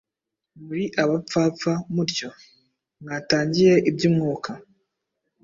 Muri 0.65 0.83
abapfapfa 1.03 1.71
mutyo? 1.93 2.29
Mwatangiye 3.01 3.73
iby’Umwuka, 3.89 4.51